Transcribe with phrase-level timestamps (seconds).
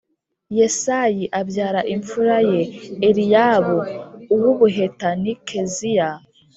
[0.59, 2.61] Yesayi abyara imfura ye
[3.07, 3.77] Eliyabu
[4.33, 6.09] uw ubuheta ni keziya